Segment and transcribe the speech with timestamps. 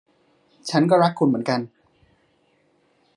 [0.69, 1.59] ฉันก็รักคุณเหมือนกัน